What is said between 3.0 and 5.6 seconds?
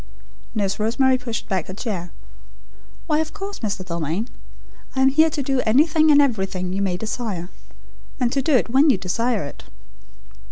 "Why of course, Mr. Dalmain. I am here to